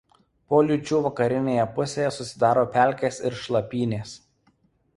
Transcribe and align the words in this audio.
Po 0.53 0.61
liūčių 0.67 1.01
vakarinėje 1.07 1.67
pusėje 1.75 2.09
susidaro 2.17 2.65
pelkės 2.77 3.23
ir 3.29 3.39
šlapynės. 3.45 4.19